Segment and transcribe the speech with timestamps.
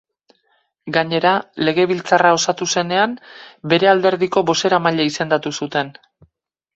[0.95, 1.33] Gainera,
[1.67, 3.13] legebiltzarra osatu zenean,
[3.73, 5.93] bere alderdiko bozeramaile izendatu zuten.